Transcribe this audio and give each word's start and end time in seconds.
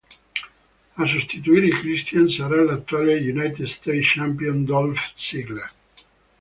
A 1.03 1.07
sostituire 1.11 1.69
Christian 1.81 2.27
sarà 2.37 2.63
l'attuale 2.63 3.19
United 3.35 3.67
States 3.75 4.13
Champion 4.17 4.65
Dolph 4.73 5.07
Ziggler. 5.29 5.71